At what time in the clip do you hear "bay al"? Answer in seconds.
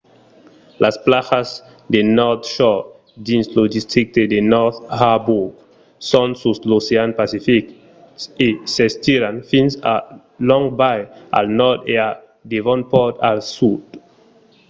10.79-11.45